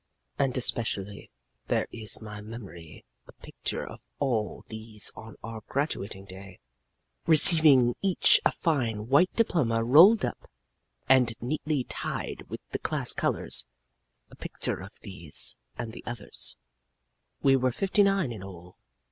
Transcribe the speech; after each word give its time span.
And 0.39 0.57
especially 0.57 1.29
there 1.67 1.85
is 1.91 2.17
in 2.17 2.25
my 2.25 2.41
memory 2.41 3.05
a 3.27 3.33
picture 3.33 3.85
of 3.85 4.01
all 4.17 4.63
these 4.67 5.11
on 5.15 5.35
our 5.43 5.61
graduating 5.67 6.25
day, 6.25 6.59
receiving 7.27 7.93
each 8.01 8.41
a 8.43 8.51
fine 8.51 9.09
white 9.09 9.31
diploma 9.35 9.83
rolled 9.83 10.25
up 10.25 10.49
and 11.07 11.35
neatly 11.39 11.83
tied 11.83 12.49
with 12.49 12.61
the 12.71 12.79
class 12.79 13.13
colors 13.13 13.67
a 14.31 14.35
picture 14.35 14.81
of 14.81 14.99
these 15.01 15.55
and 15.77 15.93
the 15.93 16.03
others, 16.07 16.57
we 17.43 17.55
were 17.55 17.71
fifty 17.71 18.01
nine 18.01 18.31
in 18.31 18.41
all. 18.41 18.79